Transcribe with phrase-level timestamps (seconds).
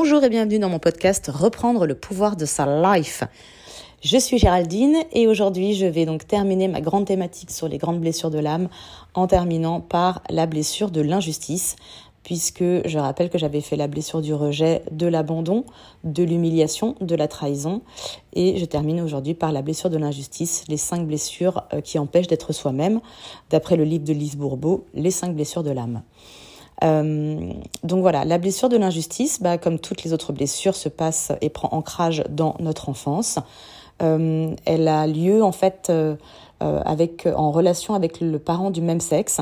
[0.00, 3.24] Bonjour et bienvenue dans mon podcast Reprendre le pouvoir de sa life.
[4.00, 7.98] Je suis Géraldine et aujourd'hui je vais donc terminer ma grande thématique sur les grandes
[7.98, 8.68] blessures de l'âme
[9.14, 11.74] en terminant par la blessure de l'injustice
[12.22, 15.64] puisque je rappelle que j'avais fait la blessure du rejet, de l'abandon,
[16.04, 17.82] de l'humiliation, de la trahison
[18.34, 22.28] et je termine aujourd'hui par la blessure de l'injustice, les cinq blessures euh, qui empêchent
[22.28, 23.00] d'être soi-même
[23.50, 26.02] d'après le livre de Lise Bourbeau, Les cinq blessures de l'âme.
[26.84, 31.32] Euh, donc voilà, la blessure de l'injustice, bah, comme toutes les autres blessures, se passe
[31.40, 33.38] et prend ancrage dans notre enfance.
[34.00, 36.16] Euh, elle a lieu en fait euh,
[36.60, 39.40] avec, en relation avec le parent du même sexe.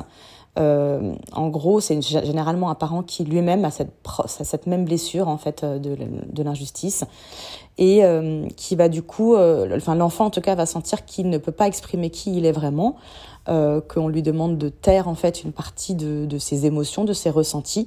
[0.59, 3.93] Euh, en gros, c'est généralement un parent qui lui-même a cette,
[4.27, 5.97] cette, même blessure en fait de,
[6.31, 7.05] de l'injustice
[7.79, 11.29] et euh, qui va du coup, euh, enfin l'enfant en tout cas va sentir qu'il
[11.29, 12.97] ne peut pas exprimer qui il est vraiment,
[13.47, 17.87] qu'on lui demande de taire en fait une partie de, ses émotions, de ses ressentis.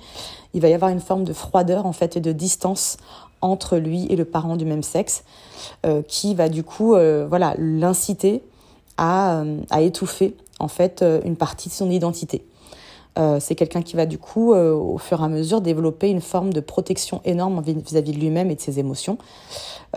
[0.54, 2.98] Il va y avoir une forme de froideur en fait et de distance
[3.42, 5.24] entre lui et le parent du même sexe,
[6.08, 8.42] qui va du coup, voilà, l'inciter
[8.98, 12.46] à, à étouffer en fait une partie de son identité.
[13.18, 16.22] Euh, c'est quelqu'un qui va du coup, euh, au fur et à mesure, développer une
[16.22, 19.18] forme de protection énorme vis-à-vis de lui-même et de ses émotions.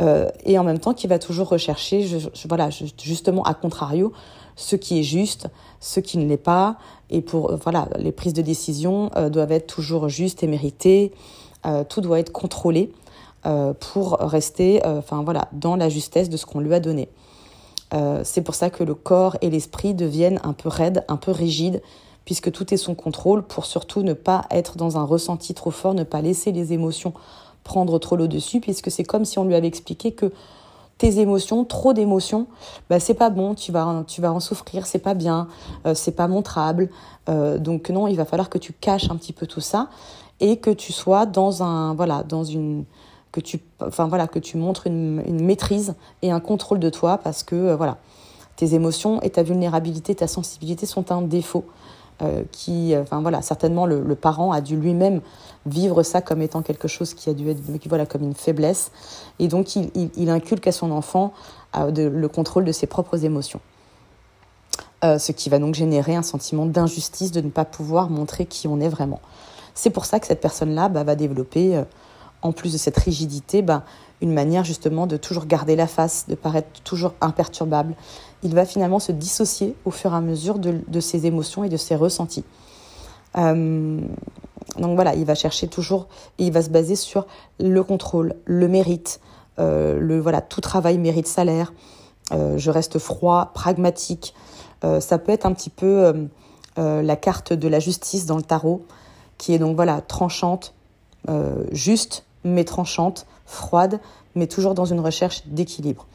[0.01, 2.07] Euh, et en même temps, qui va toujours rechercher,
[2.49, 4.13] voilà, justement, à contrario,
[4.57, 5.49] ce qui est juste,
[5.81, 6.77] ce qui ne l'est pas.
[7.11, 11.13] Et pour, voilà, les prises de décision doivent être toujours justes et méritées.
[11.89, 12.93] tout doit être contrôlé
[13.81, 17.09] pour rester, enfin voilà, dans la justesse de ce qu'on lui a donné.
[18.23, 21.83] c'est pour ça que le corps et l'esprit deviennent un peu raides, un peu rigides,
[22.25, 25.95] puisque tout est son contrôle pour surtout ne pas être dans un ressenti trop fort,
[25.95, 27.13] ne pas laisser les émotions
[27.65, 30.33] prendre trop le dessus, puisque c'est comme si on lui avait expliqué que
[31.03, 32.47] tes émotions, trop d'émotions,
[32.89, 35.49] bah c'est pas bon, tu vas, en souffrir, c'est pas bien,
[35.85, 36.91] euh, c'est pas montrable.
[37.29, 39.89] Euh, donc non, il va falloir que tu caches un petit peu tout ça
[40.39, 42.85] et que tu sois dans un, voilà, dans une,
[43.33, 47.19] que tu, enfin voilà, que tu montres une, une maîtrise et un contrôle de toi
[47.19, 47.97] parce que euh, voilà,
[48.55, 51.65] tes émotions et ta vulnérabilité, ta sensibilité sont un défaut.
[52.23, 55.23] Euh, qui, enfin voilà, certainement le, parent a dû lui-même
[55.67, 58.93] vivre ça comme étant quelque chose qui a dû être voilà comme une faiblesse,
[59.41, 61.33] et donc il, inculque à son enfant
[61.77, 63.61] euh, le contrôle de ses propres émotions.
[65.03, 68.69] Euh, ce qui va donc générer un sentiment d'injustice de ne pas pouvoir montrer qui
[68.69, 69.21] on est vraiment.
[69.75, 71.83] C'est pour ça que cette personne-là bah, va développer,
[72.43, 73.85] en plus de cette rigidité, bah,
[74.23, 77.95] une manière justement de toujours garder la face, de paraître toujours imperturbable.
[78.45, 81.77] Il va finalement se dissocier au fur et à mesure de, ses émotions et de
[81.77, 82.45] ses ressentis.
[83.37, 84.01] Euh,
[84.79, 86.07] donc voilà, il va chercher toujours
[86.39, 87.27] et il va se baser sur
[87.59, 89.21] le contrôle, le mérite,
[89.59, 91.73] euh, le voilà, tout travail mérite salaire.
[92.33, 94.35] Euh, je reste froid, pragmatique.
[95.01, 96.29] ça peut être un petit peu
[96.77, 98.87] la carte de la justice dans le tarot,
[99.37, 100.75] qui est donc voilà tranchante,
[101.71, 104.01] juste mais tranchante, froide,
[104.35, 106.07] mais toujours dans une recherche d'équilibre.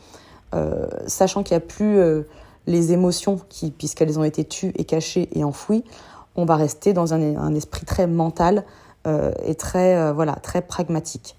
[0.56, 2.24] Euh, sachant qu'il n'y a plus euh,
[2.68, 5.84] les émotions qui, puisqu'elles ont été tues et cachées et enfouies,
[6.36, 8.64] on va rester dans un, esprit très mental
[9.08, 11.36] euh, et très, voilà, très pragmatique.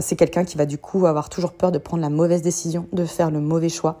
[0.00, 3.04] c'est quelqu'un qui va du coup avoir toujours peur de prendre la mauvaise décision, de
[3.04, 4.00] faire le mauvais choix.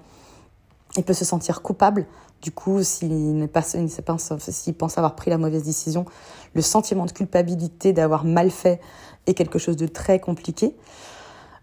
[0.96, 2.06] Il peut se sentir coupable,
[2.44, 6.04] du coup, s'il pense avoir pris la mauvaise décision,
[6.52, 8.82] le sentiment de culpabilité d'avoir mal fait
[9.26, 10.76] est quelque chose de très compliqué.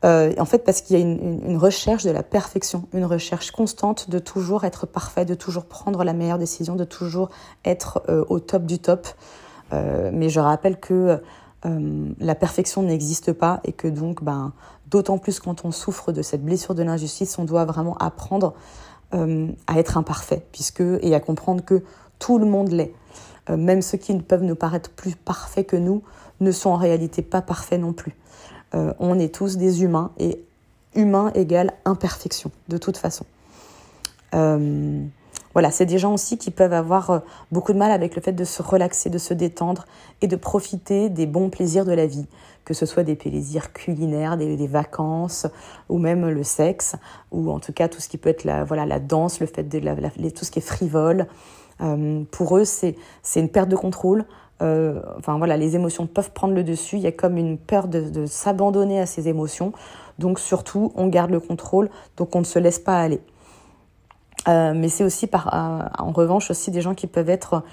[0.03, 4.09] Euh, en fait, parce qu'il y a une, recherche de la perfection, une recherche constante
[4.09, 7.29] de toujours être parfait, de toujours prendre la meilleure décision, de toujours
[7.63, 9.07] être euh, au top du top.
[9.73, 11.21] Euh, mais je rappelle que
[12.19, 14.51] la perfection n'existe pas et que donc, ben,
[14.87, 18.55] d'autant plus quand on souffre de cette blessure de l'injustice, on doit vraiment apprendre
[19.11, 21.83] à être imparfait, puisque et à comprendre que
[22.19, 22.93] tout le monde l'est.
[23.49, 26.01] même ceux qui peuvent nous paraître plus parfaits que nous
[26.39, 28.15] ne sont en réalité pas parfaits non plus.
[28.73, 30.43] Euh, on est tous des humains et
[30.95, 33.25] humain égale imperfection de toute façon.
[35.51, 37.19] Euh, voilà, c'est des gens aussi qui peuvent avoir euh,
[37.51, 39.85] beaucoup de mal avec le fait de se relaxer, de se détendre
[40.21, 42.25] et de profiter des bons plaisirs de la vie,
[42.65, 45.47] que ce soit des plaisirs culinaires, des, vacances
[45.89, 46.95] ou même le sexe,
[47.31, 49.63] ou en tout cas tout ce qui peut être la, voilà, la danse, le fait
[49.63, 51.27] de la, tout ce qui est frivole.
[52.31, 52.95] pour eux, c'est
[53.35, 54.25] une perte de contrôle,
[54.61, 56.97] euh, enfin voilà, les émotions peuvent prendre le dessus.
[56.97, 59.73] Il y a comme une peur de, s'abandonner à ces émotions.
[60.19, 63.21] Donc surtout, on garde le contrôle, donc on ne se laisse pas aller.
[64.47, 67.63] Euh, mais c'est aussi par, euh, en revanche aussi des gens qui peuvent être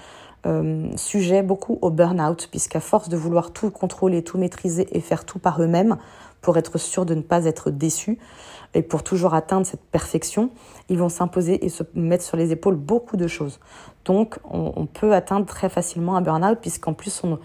[0.95, 5.37] sujets beaucoup au burn-out, puisqu'à force de vouloir tout contrôler, tout maîtriser et faire tout
[5.37, 5.97] par eux-mêmes,
[6.41, 8.17] pour être sûr de ne pas être déçus,
[8.73, 10.51] et pour toujours atteindre cette perfection,
[10.89, 13.59] ils vont s'imposer et se mettre sur les épaules beaucoup de choses.
[14.05, 17.39] Donc, on, peut atteindre très facilement un burn-out, puisqu'en plus, on,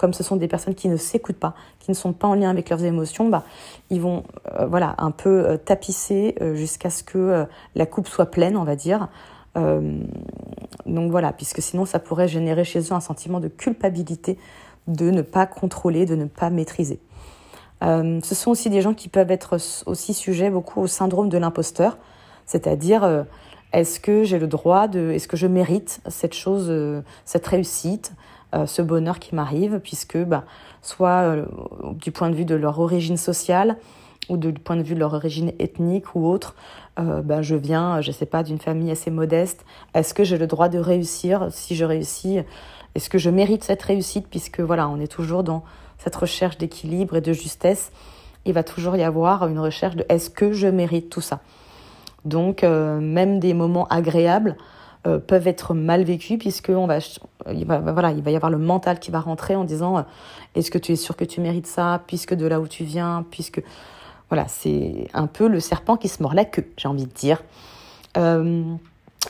[0.00, 2.48] comme ce sont des personnes qui ne s'écoutent pas, qui ne sont pas en lien
[2.48, 3.44] avec leurs émotions, bah,
[3.90, 4.24] ils vont
[4.58, 7.44] euh, voilà, un peu euh, tapisser euh, jusqu'à ce que
[7.74, 9.08] la coupe soit pleine, on va dire.
[9.54, 14.38] donc voilà, puisque sinon ça pourrait générer chez eux un sentiment de culpabilité
[14.86, 16.98] de ne pas contrôler, de ne pas maîtriser.
[17.82, 21.98] ce sont aussi des gens qui peuvent être aussi sujets beaucoup au syndrome de l'imposteur,
[22.46, 23.26] c'est-à-dire
[23.72, 26.72] est-ce que j'ai le droit de, est-ce que je mérite cette chose,
[27.26, 28.12] cette réussite,
[28.54, 30.44] euh, ce bonheur qui m'arrive, puisque bah,
[30.82, 31.44] soit euh,
[31.94, 33.76] du point de vue de leur origine sociale
[34.28, 36.56] ou du point de vue de leur origine ethnique ou autre,
[36.98, 39.64] euh, bah, je viens, je sais pas, d'une famille assez modeste.
[39.94, 42.38] Est-ce que j'ai le droit de réussir Si je réussis,
[42.96, 44.26] est-ce que je mérite cette réussite?
[44.28, 45.62] Puisque voilà, on est toujours dans
[45.98, 47.92] cette recherche d'équilibre et de justesse.
[48.46, 51.40] Il va toujours y avoir une recherche de est-ce que je mérite tout ça?
[52.24, 54.56] Donc, même des moments agréables,
[55.06, 56.98] euh, peuvent être mal vécus puisque on va,
[57.50, 60.02] il va, voilà, il va y avoir le mental qui va rentrer en disant euh,
[60.54, 63.24] est-ce que tu es sûr que tu mérites ça puisque de là où tu viens
[63.30, 63.62] puisque
[64.28, 67.42] voilà c'est un peu le serpent qui se mord la queue j'ai envie de dire.
[68.18, 68.62] Euh,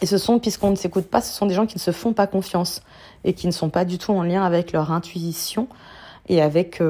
[0.00, 2.14] et ce sont puisqu'on ne s'écoute pas ce sont des gens qui ne se font
[2.14, 2.82] pas confiance
[3.22, 5.68] et qui ne sont pas du tout en lien avec leur intuition
[6.28, 6.82] et avec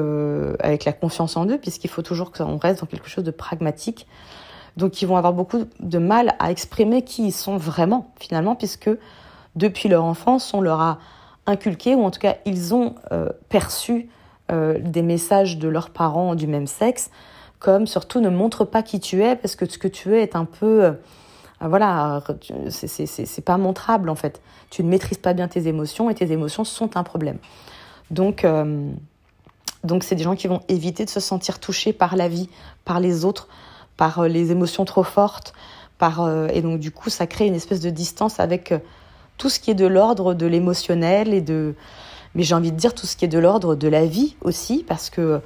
[0.59, 4.07] avec la confiance en eux puisqu'il faut toujours qu'on reste dans quelque chose de pragmatique
[4.77, 8.89] donc ils vont avoir beaucoup de mal à exprimer qui ils sont vraiment finalement, puisque
[9.55, 10.99] depuis leur enfance, on leur a
[11.45, 14.09] inculqué, ou en tout cas ils ont euh, perçu
[14.51, 17.09] euh, des messages de leurs parents du même sexe,
[17.59, 20.35] comme surtout ne montre pas qui tu es, parce que ce que tu es est
[20.35, 20.85] un peu...
[20.85, 20.91] Euh,
[21.63, 22.23] voilà,
[22.69, 24.41] c'est pas montrable en fait.
[24.71, 27.37] Tu ne maîtrises pas bien tes émotions et tes émotions sont un problème.
[28.09, 28.47] Donc,
[29.83, 32.49] donc c'est des gens qui vont éviter de se sentir touchés par la vie,
[32.83, 33.47] par les autres,
[34.01, 35.53] par euh, les émotions trop fortes,
[35.99, 38.79] par, euh, et donc du coup ça crée une espèce de distance avec euh,
[39.37, 41.75] tout ce qui est de l'ordre de l'émotionnel et de,
[42.33, 44.83] mais j'ai envie de dire tout ce qui est de l'ordre de la vie aussi,
[44.87, 45.39] parce que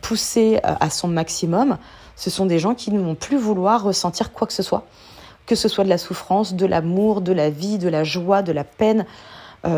[0.00, 1.78] pousser à son maximum,
[2.16, 4.84] ce sont des gens qui ne vont plus vouloir ressentir quoi que ce soit,
[5.46, 8.52] que ce soit de la souffrance, de l'amour, de la vie, de la joie, de
[8.52, 9.06] la peine,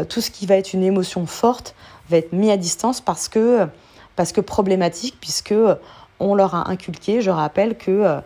[0.09, 1.75] tout ce qui va être une émotion forte
[2.09, 3.67] va être mis à distance parce que
[4.17, 5.55] parce que problématique, puisque
[6.21, 8.21] on leur a inculqué, je rappelle, que euh,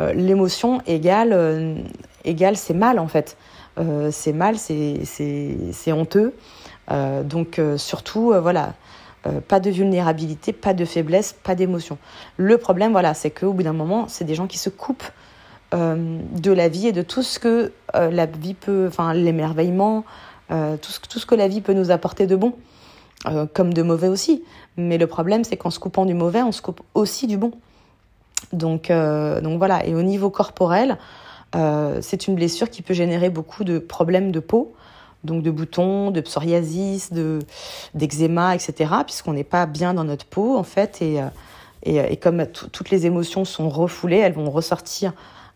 [0.00, 1.74] euh, l'émotion égale, euh,
[2.54, 3.36] c'est mal en fait.
[4.10, 6.34] c'est mal, c'est honteux.
[7.24, 8.74] donc surtout, voilà,
[9.46, 11.96] pas de vulnérabilité, pas de faiblesse, pas d'émotion.
[12.36, 15.10] Le problème, voilà, c'est qu'au bout d'un moment, c'est des gens qui se coupent
[15.72, 20.04] de la vie et de tout ce que la vie peut, enfin l'émerveillement,
[20.50, 22.54] tout ce que la vie peut nous apporter de bon.
[23.26, 24.44] Euh, comme de mauvais aussi.
[24.76, 27.50] Mais le problème, c'est qu'en se coupant du mauvais, on se coupe aussi du bon.
[28.52, 29.84] Donc, euh, donc voilà.
[29.86, 30.98] Et au niveau corporel,
[31.56, 34.72] euh, c'est une blessure qui peut générer beaucoup de problèmes de peau,
[35.24, 37.40] donc de boutons, de psoriasis, de
[37.94, 38.92] d'eczéma, etc.
[39.04, 41.20] Puisqu'on n'est pas bien dans notre peau en fait, et
[41.82, 45.12] et, et comme toutes les émotions sont refoulées, elles vont ressortir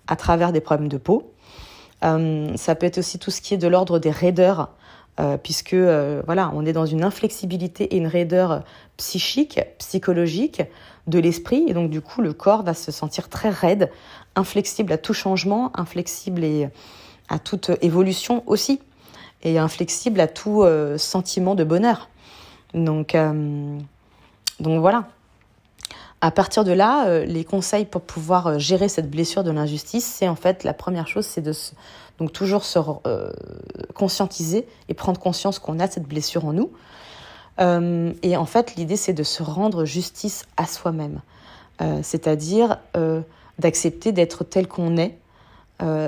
[0.09, 1.33] à travers des problèmes de peau.
[2.01, 4.71] ça peut être aussi tout ce qui est de l'ordre des raideurs
[5.21, 8.63] euh, puisque euh, voilà, on est dans une inflexibilité et une raideur
[8.97, 10.63] psychique, psychologique
[11.07, 13.91] de l'esprit, et donc du coup le corps va se sentir très raide,
[14.37, 16.71] inflexible à tout changement, inflexible et
[17.29, 18.81] à toute évolution aussi,
[19.43, 22.09] et inflexible à tout euh, sentiment de bonheur.
[22.73, 23.15] Donc,
[24.61, 25.09] donc voilà.
[26.23, 30.37] À partir de là, les conseils pour pouvoir gérer cette blessure de l'injustice, c'est en
[30.37, 31.53] fait la première chose, c'est de
[32.23, 33.33] donc toujours se euh,
[33.95, 36.71] conscientiser et prendre conscience qu'on a cette blessure en nous.
[37.61, 41.21] Euh, et en fait, l'idée, c'est de se rendre justice à soi-même.
[41.81, 42.79] Euh, c'est-à-dire
[43.59, 45.19] d'accepter d'être tel qu'on est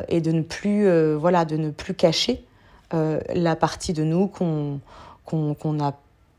[0.09, 2.45] et de ne plus, voilà, de ne plus cacher
[2.93, 4.79] la partie de nous qu'on
[5.25, 5.95] qu'on a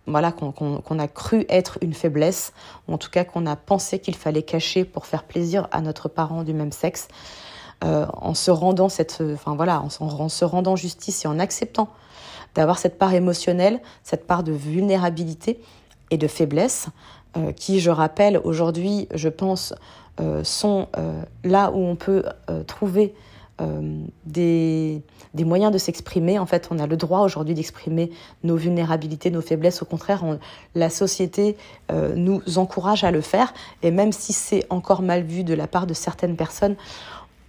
[0.07, 2.53] voilà, qu'on a cru être une faiblesse,
[2.87, 6.09] ou en tout cas qu'on a pensé qu'il fallait cacher pour faire plaisir à notre
[6.09, 7.07] parent du même sexe.
[7.83, 9.89] Euh, en se rendant cette, enfin voilà, en,
[10.29, 11.89] se rendant justice et en acceptant
[12.55, 15.59] d'avoir cette part émotionnelle, cette part de vulnérabilité
[16.09, 16.87] et de faiblesse,
[17.35, 19.73] euh, qui, je rappelle, aujourd'hui, je pense,
[20.21, 20.87] euh, sont
[21.43, 22.23] là où on peut
[22.65, 23.13] trouver
[24.25, 25.01] des,
[25.33, 26.39] des, moyens de s'exprimer.
[26.39, 28.11] En fait, on a le droit aujourd'hui d'exprimer
[28.43, 29.81] nos vulnérabilités, nos faiblesses.
[29.81, 30.23] Au contraire,
[30.75, 31.55] la société
[31.89, 33.53] nous encourage à le faire.
[33.81, 36.75] Et même si c'est encore mal vu de la part de certaines personnes,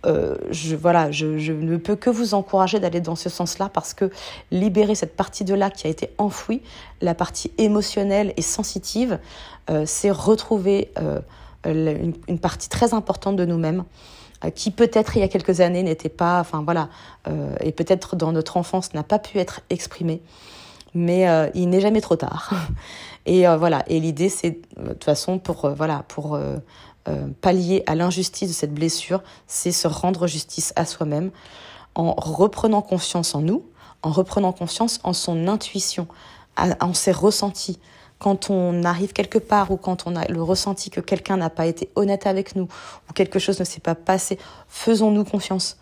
[0.07, 4.11] euh, je, voilà, je, ne peux que vous encourager d'aller dans ce sens-là parce que
[4.51, 6.63] libérer cette partie de là qui a été enfouie,
[7.01, 9.19] la partie émotionnelle et sensitive,
[9.71, 11.21] euh, c'est retrouver euh,
[11.65, 13.85] une, partie très importante de nous-mêmes
[14.55, 16.88] qui peut-être il y a quelques années n'était pas, enfin voilà,
[17.61, 20.23] et peut-être dans notre enfance n'a pas pu être exprimée.
[20.95, 22.52] mais il n'est jamais trop tard.
[23.26, 23.83] Et voilà.
[23.88, 26.38] Et l'idée, c'est de toute façon pour voilà pour
[27.40, 31.31] pallier à l'injustice de cette blessure, c'est se rendre justice à soi-même
[31.97, 33.64] en reprenant confiance en nous,
[34.02, 36.07] en reprenant confiance en son intuition,
[36.57, 37.81] en ses ressentis.
[38.19, 41.67] Quand on arrive quelque part ou quand on a le ressenti que quelqu'un n'a pas
[41.67, 42.69] été honnête avec nous
[43.09, 45.77] ou quelque chose ne s'est pas passé, faisons-nous confiance.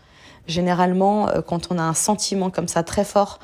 [0.47, 3.39] Généralement, euh, quand on a un sentiment comme ça très fort,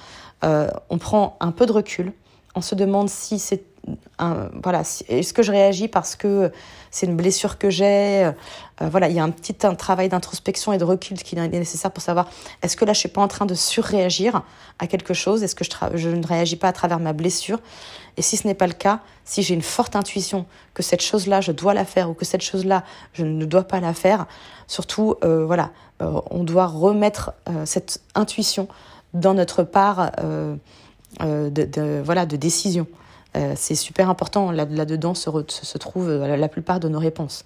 [0.45, 2.13] euh, on prend un peu de recul,
[2.55, 3.70] on se demande si c'est
[4.19, 6.53] voilà, est-ce que je réagis parce que
[6.91, 8.33] c'est une blessure que j'ai euh,
[8.81, 12.03] Voilà, il y a un petit travail d'introspection et de recul qui est nécessaire pour
[12.03, 12.29] savoir
[12.63, 14.43] est-ce que là je suis pas en train de surréagir
[14.79, 15.43] à quelque chose?
[15.43, 17.61] Est-ce que je, ne réagis pas à travers ma blessure?
[18.17, 21.41] Et si ce n'est pas le cas, si j'ai une forte intuition que cette chose-là
[21.41, 24.27] je dois la faire ou que cette chose-là je ne dois pas la faire,
[24.67, 25.71] surtout euh, voilà,
[26.03, 27.33] euh, on doit remettre
[27.65, 28.69] cette intuition
[29.15, 30.13] dans notre part
[31.21, 32.87] de, voilà de décision.
[33.37, 34.51] Euh, c'est super important.
[34.51, 37.45] Là-dedans se, se, trouve euh, la plupart de nos réponses.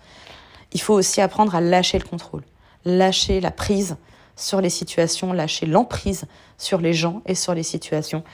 [0.72, 2.42] Il faut aussi apprendre à lâcher le contrôle,
[2.84, 3.96] lâcher la prise
[4.36, 6.24] sur les situations, lâcher l'emprise
[6.58, 8.24] sur les gens et sur les situations.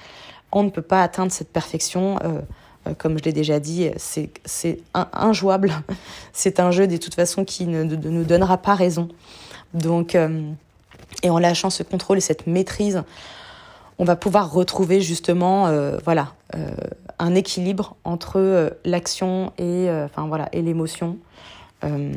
[0.52, 2.19] On ne peut pas atteindre cette perfection.
[2.25, 2.40] Euh,
[2.97, 5.73] comme je l'ai déjà dit, c'est injouable.
[6.33, 9.09] c'est un jeu de toute façon qui ne, nous donnera pas raison.
[9.75, 10.16] Donc,
[11.23, 13.02] et en lâchant ce contrôle et cette maîtrise,
[14.00, 15.71] on va pouvoir retrouver justement,
[16.04, 16.33] voilà,
[17.21, 21.19] un équilibre entre euh, l'action et euh, enfin voilà et l'émotion.
[21.85, 22.12] Euh,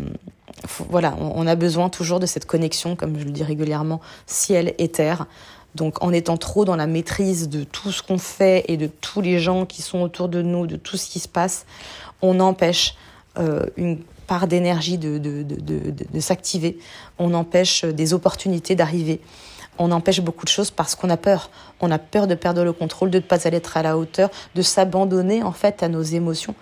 [0.89, 4.87] voilà, on, a besoin toujours de cette connexion, comme je le dis régulièrement, ciel et
[4.89, 5.25] terre.
[5.73, 9.21] Donc en étant trop dans la maîtrise de tout ce qu'on fait et de tous
[9.21, 11.65] les gens qui sont autour de nous, de tout ce qui se passe,
[12.21, 12.95] on empêche
[13.77, 13.97] une
[14.27, 16.77] part d'énergie de, de, de, de s'activer,
[17.17, 19.21] on empêche des opportunités d'arriver
[19.77, 21.49] on empêche beaucoup de choses parce qu'on a peur.
[21.81, 24.61] On a peur de perdre le contrôle, de ne pas être à la hauteur, de
[24.61, 26.55] s'abandonner en fait à nos émotions.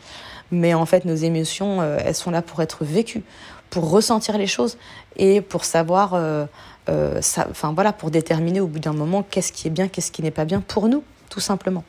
[0.52, 3.24] Mais en fait, nos émotions, euh, elles sont là pour être vécues,
[3.70, 4.78] pour ressentir les choses
[5.16, 6.46] et pour savoir, euh,
[6.90, 7.22] euh,
[7.64, 10.46] voilà, pour déterminer au bout d'un moment qu'est-ce qui est bien, qu'est-ce qui n'est pas
[10.46, 11.84] bien pour nous, tout simplement.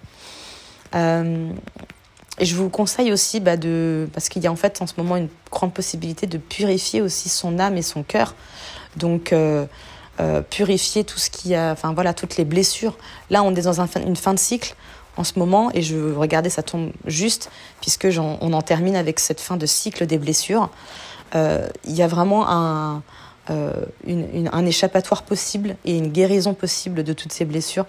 [0.94, 4.94] et je vous conseille aussi bah, de, parce qu'il y a en fait en ce
[4.96, 8.34] moment une grande possibilité de purifier aussi son âme et son cœur.
[8.96, 9.34] Donc
[10.20, 12.98] euh, purifier tout ce qui a, enfin voilà, toutes les blessures.
[13.30, 14.74] Là, on est dans une fin de cycle
[15.16, 17.50] en ce moment et je regardais, ça tombe juste
[17.80, 20.68] puisque on en termine avec cette fin de cycle des blessures.
[21.34, 23.02] Euh, il y a vraiment un,
[23.48, 23.72] euh,
[24.06, 27.86] un échappatoire possible et une guérison possible de toutes ces blessures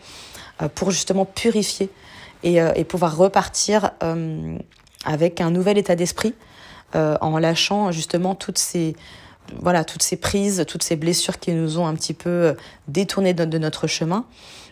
[0.76, 1.90] pour justement purifier
[2.44, 3.92] et pouvoir repartir
[5.04, 6.36] avec un nouvel état d'esprit
[6.94, 8.96] en lâchant justement toutes ces
[9.60, 12.54] voilà, toutes ces prises, toutes ces blessures qui nous ont un petit peu euh,
[12.88, 14.26] détourné de, notre chemin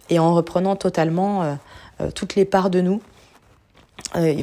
[0.09, 1.53] et en reprenant totalement euh,
[2.01, 3.01] euh, toutes les parts de nous.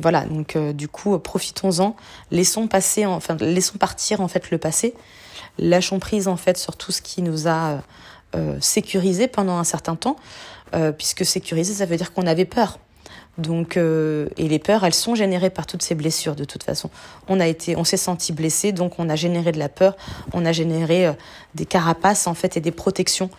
[0.02, 1.96] voilà, donc du coup, profitons-en,
[2.30, 4.94] laissons passer, enfin, laissons partir en fait le passé,
[5.58, 7.82] lâchons prise en fait sur tout ce qui nous a
[8.60, 10.16] sécurisé pendant un certain temps,
[10.96, 12.78] puisque sécurisé, ça veut dire qu'on avait peur.
[13.38, 16.90] Donc, euh, et les peurs, elles sont générées par toutes ces blessures de toute façon.
[17.28, 19.96] On a été, on s'est senti blessé, donc on a généré de la peur,
[20.32, 21.12] on a généré euh,
[21.54, 23.30] des carapaces en fait et des protections.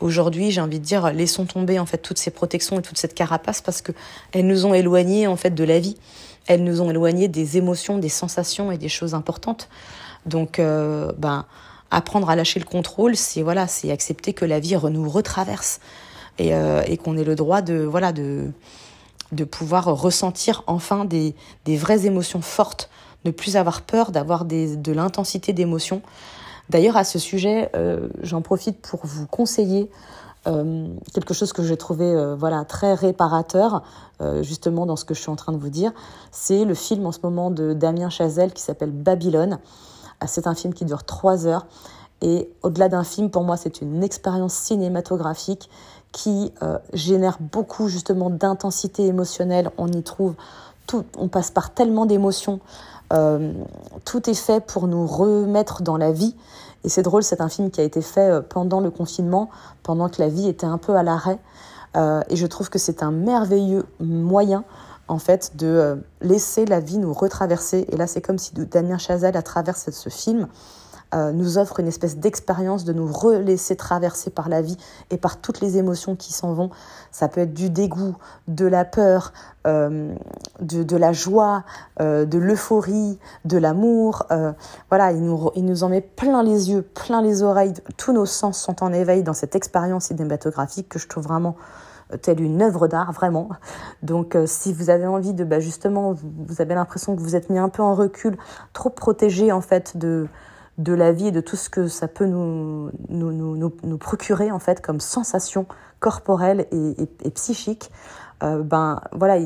[0.00, 3.14] Aujourd'hui, j'ai envie de dire, laissons tomber en fait toutes ces protections et toute cette
[3.14, 3.92] carapace parce que
[4.32, 5.96] elles nous ont éloignés en fait de la vie.
[6.46, 9.68] Elles nous ont éloignés des émotions, des sensations et des choses importantes.
[10.24, 11.44] Donc, euh, ben,
[11.90, 15.78] apprendre à lâcher le contrôle, c'est voilà, c'est accepter que la vie nous retraverse
[16.38, 16.52] et,
[16.86, 18.50] et qu'on ait le droit de voilà de
[19.32, 21.34] de pouvoir ressentir enfin des,
[21.64, 22.88] des vraies émotions fortes,
[23.24, 26.02] ne plus avoir peur d'avoir de l'intensité d'émotions.
[26.68, 29.90] D'ailleurs, à ce sujet, euh, j'en profite pour vous conseiller
[30.46, 33.82] euh, quelque chose que j'ai trouvé euh, voilà très réparateur
[34.40, 35.90] justement dans ce que je suis en train de vous dire.
[36.30, 39.58] C'est le film en ce moment de Damien Chazelle qui s'appelle Babylone.
[40.26, 41.66] C'est un film qui dure trois heures
[42.22, 45.68] et au-delà d'un film, pour moi, c'est une expérience cinématographique
[46.12, 49.70] qui euh, génère beaucoup justement d'intensité émotionnelle.
[49.78, 50.34] On y trouve
[50.86, 52.60] tout, on passe par tellement d'émotions.
[53.12, 53.52] Euh,
[54.04, 56.36] tout est fait pour nous remettre dans la vie.
[56.84, 59.48] Et c'est drôle, c'est un film qui a été fait euh, pendant le confinement,
[59.82, 61.38] pendant que la vie était un peu à l'arrêt.
[61.94, 64.64] et je trouve que c'est un merveilleux moyen
[65.08, 67.86] en fait de laisser la vie nous retraverser.
[67.90, 70.48] Et là, c'est comme si Damien Chazelle, à travers ce film,
[71.14, 74.78] euh, nous offre une espèce d'expérience de nous relaisser traverser par la vie
[75.10, 76.70] et par toutes les émotions qui s'en vont.
[77.10, 78.16] Ça peut être du dégoût,
[78.48, 79.32] de la peur,
[79.66, 80.14] euh,
[80.60, 81.64] de, la joie,
[82.00, 84.26] euh, de l'euphorie, de l'amour.
[84.88, 87.74] Voilà, il nous, il nous en met plein les yeux, plein les oreilles.
[87.98, 91.56] Tous nos sens sont en éveil dans cette expérience cinématographique que je trouve vraiment
[92.20, 93.50] telle une œuvre d'art vraiment.
[94.02, 97.58] Donc si vous avez envie de, bah, justement, vous avez l'impression que vous êtes mis
[97.58, 98.36] un peu en recul,
[98.72, 100.26] trop protégé en fait de
[100.78, 104.50] de la vie et de tout ce que ça peut nous, nous, nous, nous procurer
[104.50, 105.66] en fait comme sensation
[106.00, 107.90] corporelle et, et, psychique,
[108.40, 109.38] ben voilà,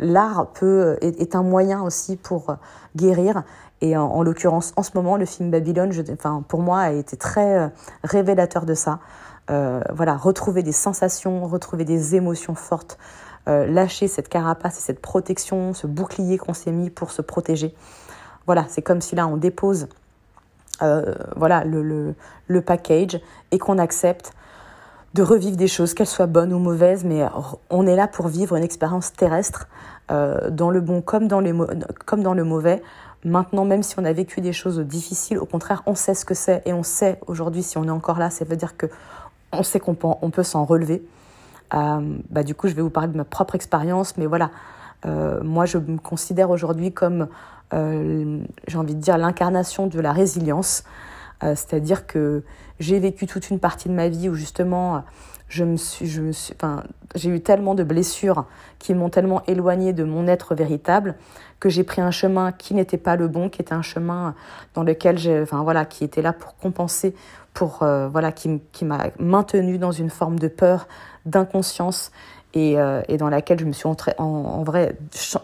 [0.00, 2.56] l'art peut est, un moyen aussi pour
[2.96, 3.44] guérir
[3.82, 7.16] et en, l'occurrence, en ce moment, le film Babylone, je, enfin, pour moi, a été
[7.16, 7.68] très euh,
[8.04, 8.98] révélateur de ça.
[9.50, 12.98] Euh, voilà, retrouver des sensations, retrouver des émotions fortes,
[13.48, 17.74] euh, lâcher cette carapace et cette protection, ce bouclier qu'on s'est mis pour se protéger.
[18.44, 19.88] Voilà, c'est comme si là, on dépose
[20.82, 22.14] euh, voilà, le,
[22.46, 23.20] le, package
[23.50, 24.32] et qu'on accepte
[25.14, 27.26] de revivre des choses, qu'elles soient bonnes ou mauvaises, mais
[27.68, 29.68] on est là pour vivre une expérience terrestre,
[30.10, 31.52] euh, dans le bon comme dans, les,
[32.06, 32.82] comme dans le mauvais.
[33.24, 36.34] Maintenant, même si on a vécu des choses difficiles, au contraire, on sait ce que
[36.34, 38.86] c'est et on sait aujourd'hui, si on est encore là, ça veut dire que
[39.52, 41.02] on sait qu'on peut, on peut s'en relever.
[41.74, 44.50] Euh, bah, du coup, je vais vous parler de ma propre expérience, mais voilà,
[45.42, 47.28] moi, je me considère aujourd'hui comme,
[47.72, 50.84] j'ai envie de dire, l'incarnation de la résilience.
[51.42, 52.42] Euh, c'est-à-dire que
[52.78, 55.02] j'ai vécu toute une partie de ma vie où justement
[55.48, 56.84] je me suis, je me suis, enfin,
[57.14, 58.46] j'ai eu tellement de blessures
[58.78, 61.16] qui m'ont tellement éloignée de mon être véritable
[61.58, 64.34] que j'ai pris un chemin qui n'était pas le bon, qui était un chemin
[64.74, 67.14] dans lequel j'ai, enfin voilà, qui était là pour compenser,
[67.52, 70.86] pour euh, voilà, qui, qui m'a maintenu dans une forme de peur,
[71.26, 72.12] d'inconscience
[72.54, 74.96] et, euh, et, dans laquelle je me suis en, en vrai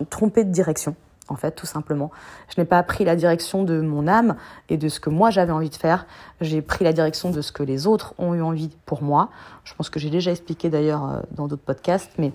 [0.09, 0.95] trompée de direction
[1.29, 2.11] en fait, tout simplement.
[2.55, 4.37] Je n'ai pas pris la direction de mon âme
[4.69, 6.07] et de ce que moi j'avais envie de faire.
[6.41, 9.31] J'ai pris la direction de ce que les autres ont eu envie pour moi.
[9.65, 12.33] Je pense que j'ai déjà expliqué d'ailleurs euh, dans d'autres podcasts, mais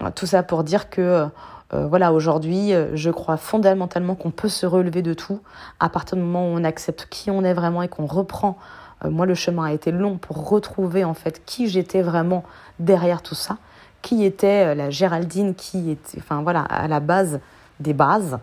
[0.00, 1.26] euh, tout ça pour dire que
[1.72, 5.40] euh, voilà, aujourd'hui, je crois fondamentalement qu'on peut se relever de tout
[5.80, 8.56] à partir du moment où on accepte qui on est vraiment et qu'on reprend.
[9.02, 12.44] moi, le chemin a été long pour retrouver en fait qui j'étais vraiment
[12.78, 13.56] derrière tout ça,
[14.02, 17.40] qui était la Géraldine, qui était, enfin voilà, à la base
[17.80, 18.38] des bases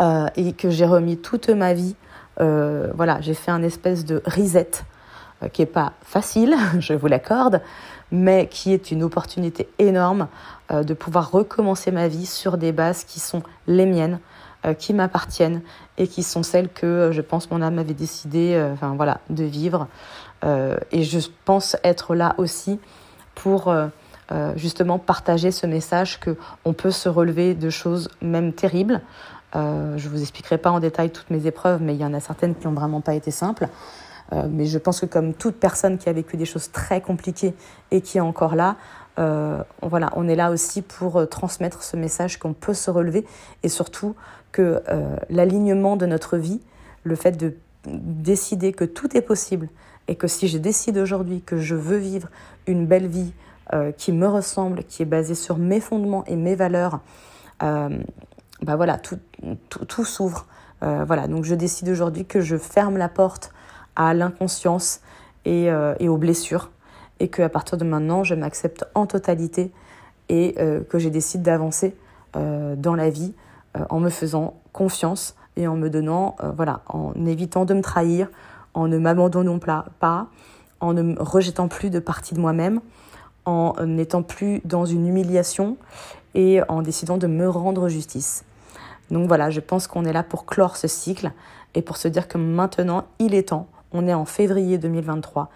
[0.00, 1.94] euh, et que j'ai remis toute ma vie.
[2.40, 4.70] Euh, voilà, j'ai fait un espèce de reset
[5.42, 7.60] euh, qui est pas facile, je vous l'accorde,
[8.10, 10.28] mais qui est une opportunité énorme
[10.70, 14.18] de pouvoir recommencer ma vie sur des bases qui sont les miennes,
[14.78, 15.60] qui m'appartiennent
[15.98, 19.88] et qui sont celles que je pense mon âme avait décidé, voilà, de vivre.
[20.42, 22.78] et je pense être là aussi
[23.34, 23.74] pour
[24.32, 29.02] euh, justement partager ce message que on peut se relever de choses même terribles.
[29.56, 32.20] Euh, je vous expliquerai pas en détail toutes mes épreuves, mais il y en a
[32.20, 33.68] certaines qui n'ont vraiment pas été simples.
[34.32, 37.54] Euh, mais je pense que comme toute personne qui a vécu des choses très compliquées
[37.90, 38.76] et qui est encore là,
[39.18, 43.26] euh, voilà, on est là aussi pour transmettre ce message qu'on peut se relever
[43.62, 44.16] et surtout
[44.50, 44.82] que
[45.30, 46.60] l'alignement de notre vie,
[47.02, 47.54] le fait de
[47.86, 49.68] décider que tout est possible
[50.08, 52.28] et que si je décide aujourd'hui que je veux vivre
[52.66, 53.32] une belle vie,
[53.72, 57.00] euh, qui me ressemble, qui est basé sur mes fondements et mes valeurs,
[57.62, 57.88] euh,
[58.60, 59.18] bah voilà, tout,
[59.68, 60.46] tout, s'ouvre.
[60.82, 63.52] Euh, voilà, donc je décide aujourd'hui que je ferme la porte
[63.96, 65.00] à l'inconscience
[65.46, 66.70] et, aux blessures,
[67.20, 69.72] et qu'à partir de maintenant, je m'accepte en totalité
[70.28, 70.54] et
[70.88, 71.94] que j'ai décidé d'avancer
[72.34, 73.34] dans la vie
[73.90, 78.28] en me faisant confiance et en me donnant, voilà, en évitant de me trahir,
[78.72, 79.58] en ne m'abandonnant
[80.00, 80.26] pas,
[80.80, 82.80] en ne me rejetant plus de partie de moi-même,
[83.44, 85.76] en n'étant plus dans une humiliation
[86.34, 88.44] et en décidant de me rendre justice.
[89.10, 91.32] Donc voilà, je pense qu'on est là pour clore ce cycle
[91.74, 95.50] et pour se dire que maintenant, il est temps, on est en février 2023,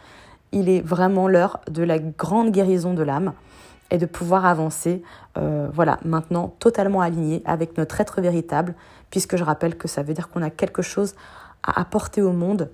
[0.53, 3.33] il est vraiment l'heure de la grande guérison de l'âme
[3.91, 5.03] et de pouvoir avancer,
[5.39, 8.75] euh, voilà, maintenant totalement aligné avec notre être véritable,
[9.11, 11.15] puisque je rappelle que ça veut dire qu'on a quelque chose
[11.63, 12.71] à apporter au monde,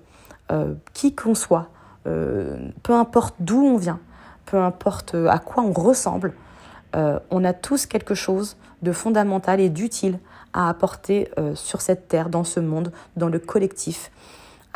[0.51, 1.69] euh, qui qu'on soit,
[2.05, 3.99] euh, peu importe d'où on vient,
[4.55, 6.33] peu importe à quoi on ressemble,
[6.95, 10.17] euh, on a tous quelque chose de fondamental et d'utile
[10.53, 14.11] à apporter euh, sur cette terre, dans ce monde, dans le collectif.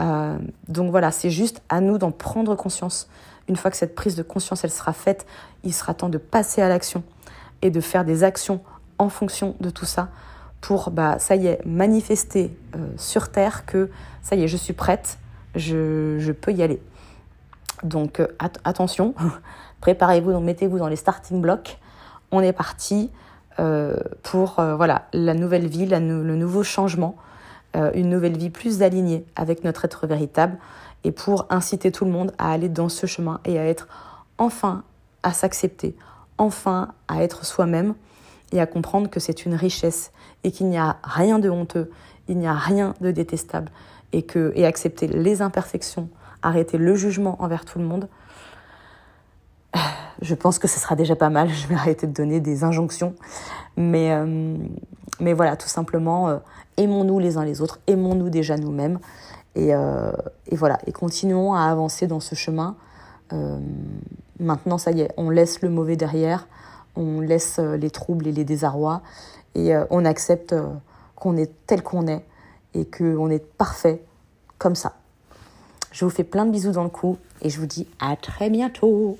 [0.02, 0.38] Euh,
[0.68, 3.08] donc voilà, c'est juste à nous d'en prendre conscience.
[3.48, 5.26] Une fois que cette prise de conscience elle sera faite,
[5.64, 7.02] il sera temps de passer à l'action
[7.62, 8.60] et de faire des actions
[8.98, 10.10] en fonction de tout ça
[10.60, 12.54] pour, bah, ça y est, manifester
[12.98, 13.90] sur Terre que
[14.24, 15.20] ça y est, je suis prête,
[15.56, 16.82] je, je peux y aller.
[17.84, 18.22] Donc
[18.66, 19.14] attention,
[19.82, 21.80] préparez-vous, donc mettez-vous dans les starting blocks.
[22.32, 23.10] On est parti
[23.60, 27.16] euh, pour euh, voilà la nouvelle vie, le nouveau changement,
[27.76, 30.58] euh, une nouvelle vie plus alignée avec notre être véritable
[31.04, 33.88] et pour inciter tout le monde à aller dans ce chemin et à être
[34.38, 34.84] enfin
[35.24, 35.96] à s'accepter,
[36.38, 37.96] enfin à être soi-même
[38.52, 40.12] et à comprendre que c'est une richesse
[40.44, 41.92] et qu'il n'y a rien de honteux,
[42.28, 43.70] il n'y a rien de détestable
[44.14, 46.10] et et accepter les imperfections,
[46.42, 48.08] arrêter le jugement envers tout le monde
[50.22, 51.50] je pense que ce sera déjà pas mal.
[51.54, 53.16] Je vais arrêter de donner des injonctions.
[53.78, 54.58] Mais, euh,
[55.20, 56.38] mais voilà, tout simplement, euh,
[56.78, 59.00] aimons-nous les uns les autres, aimons-nous déjà nous-mêmes.
[59.56, 60.12] Et, euh,
[60.48, 62.76] et, voilà, et continuons à avancer dans ce chemin.
[64.40, 66.48] maintenant, ça y est, on laisse le mauvais derrière,
[66.96, 69.02] on laisse les troubles et les désarrois,
[69.54, 70.56] et on accepte
[71.16, 72.26] qu'on est tel qu'on est
[72.74, 74.02] et qu'on est parfait
[74.58, 74.94] comme ça.
[75.92, 78.50] Je vous fais plein de bisous dans le cou et je vous dis à très
[78.50, 79.18] bientôt.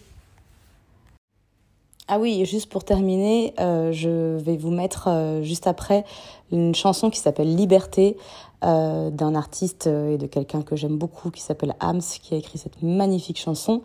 [2.12, 6.06] Ah oui, juste pour terminer, euh, je vais vous mettre euh, juste après
[6.52, 8.18] une chanson qui s'appelle Liberté
[8.66, 12.58] euh, d'un artiste et de quelqu'un que j'aime beaucoup qui s'appelle Hams qui a écrit
[12.58, 13.84] cette magnifique chanson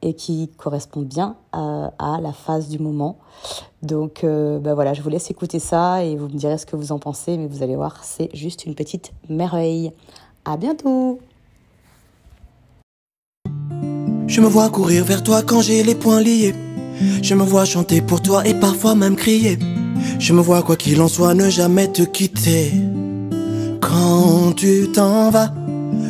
[0.00, 1.90] et qui correspond bien à,
[2.22, 3.18] la phase du moment.
[3.82, 6.90] Donc ben voilà, je vous laisse écouter ça et vous me direz ce que vous
[6.90, 9.92] en pensez, mais vous allez voir, c'est juste une petite merveille.
[10.46, 11.18] À bientôt
[14.26, 16.54] Je me vois courir vers toi quand j'ai les poings liés.
[17.22, 19.58] Je me vois chanter pour toi et parfois même crier.
[20.18, 22.72] Je me vois quoi qu'il en soit ne jamais te quitter.
[23.80, 25.52] Quand tu t'en vas,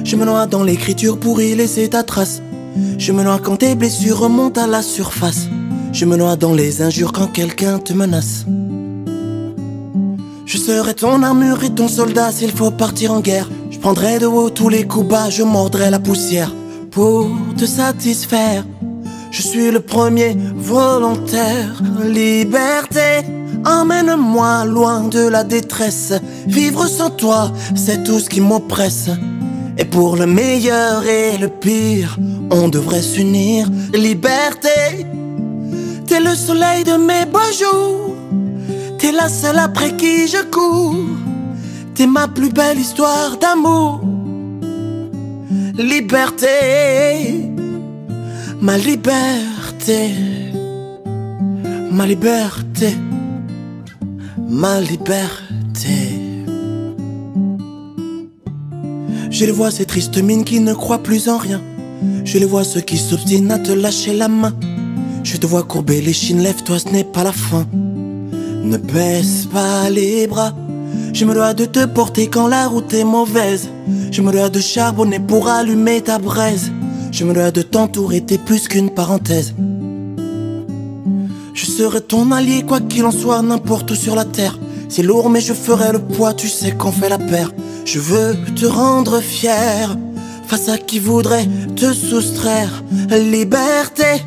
[0.05, 2.43] je me noie dans l'écriture pour y laisser ta trace.
[2.99, 5.49] Je me noie quand tes blessures remontent à la surface.
[5.93, 8.45] Je me noie dans les injures quand quelqu'un te menace.
[10.47, 13.51] Je serai ton armure et ton soldat s'il faut partir en guerre.
[13.71, 16.55] Je prendrai de haut tous les coups bas, je mordrai la poussière
[16.91, 18.65] pour te satisfaire.
[19.31, 21.83] Je suis le premier volontaire.
[22.05, 23.25] Liberté,
[23.65, 26.13] emmène-moi loin de la détresse.
[26.47, 29.11] Vivre sans toi, c'est tout ce qui m'oppresse.
[29.77, 32.19] Et pour le meilleur et le pire,
[32.51, 33.69] on devrait s'unir.
[33.93, 35.07] Liberté,
[36.07, 38.15] t'es le soleil de mes beaux jours.
[38.99, 40.97] T'es la seule après qui je cours.
[41.95, 44.01] T'es ma plus belle histoire d'amour.
[45.77, 47.58] Liberté
[48.61, 50.11] ma liberté,
[51.91, 52.97] ma liberté,
[54.49, 56.19] ma liberté.
[59.31, 61.61] Je les vois ces tristes mines qui ne croient plus en rien.
[62.25, 64.53] Je les vois ceux qui s'obstinent à te lâcher la main.
[65.23, 67.67] Je te vois courber les chines, lève-toi, ce n'est pas la fin.
[67.73, 70.53] Ne baisse pas les bras.
[71.13, 73.69] Je me dois de te porter quand la route est mauvaise.
[74.11, 76.73] Je me dois de charbonner pour allumer ta braise.
[77.19, 79.53] Je me dois de t'entourer, t'es plus qu'une parenthèse.
[81.53, 84.57] Je serai ton allié, quoi qu'il en soit, n'importe où sur la terre.
[84.89, 87.51] C'est lourd, mais je ferai le poids, tu sais qu'on fait la paire.
[87.85, 89.97] Je veux te rendre fier,
[90.47, 92.85] face à qui voudrait te soustraire.
[93.11, 94.23] Liberté,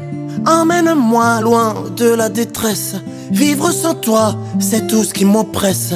[0.45, 2.95] emmène-moi loin de la détresse.
[3.31, 5.93] Vivre sans toi, c'est tout ce qui m'oppresse.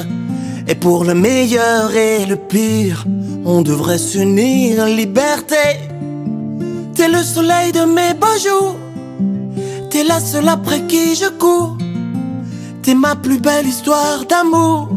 [0.70, 3.06] Et pour le meilleur et le pire,
[3.44, 4.86] on devrait s'unir.
[4.86, 5.58] Liberté,
[6.96, 8.78] T'es le soleil de mes beaux jours.
[9.90, 11.78] T'es la seule après qui je cours.
[12.82, 14.88] T'es ma plus belle histoire d'amour.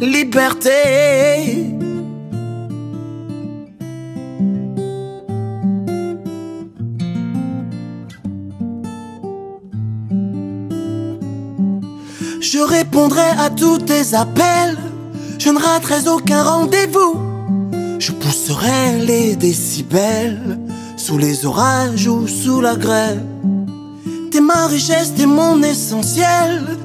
[0.00, 0.70] Liberté.
[12.40, 14.78] Je répondrai à tous tes appels.
[15.40, 17.29] Je ne raterai aucun rendez-vous.
[18.00, 20.58] Je pousserai les décibels
[20.96, 23.22] sous les orages ou sous la grêle.
[24.30, 26.78] T'es ma richesse, t'es mon essentiel.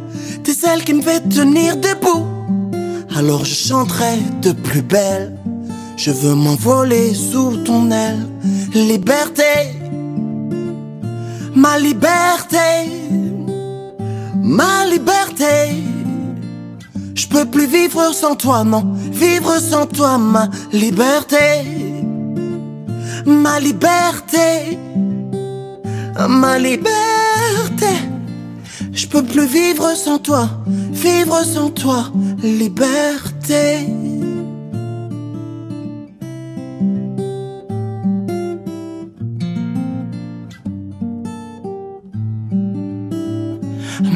[0.43, 2.25] T'es celle qui me fait tenir debout.
[3.15, 5.38] Alors je chanterai de plus belle.
[5.95, 8.28] Je veux m'envoler sous ton aile.
[8.73, 9.54] Liberté,
[11.56, 12.67] ma liberté,
[14.36, 15.85] ma liberté.
[17.36, 18.95] Je peux plus vivre sans toi, non.
[19.12, 21.36] Vivre sans toi, ma liberté.
[23.26, 24.80] Ma liberté.
[26.30, 27.91] Ma liberté.
[28.93, 30.50] Je peux plus vivre sans toi.
[30.93, 32.10] Vivre sans toi,
[32.41, 33.86] liberté.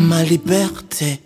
[0.08, 1.20] Ma liberté.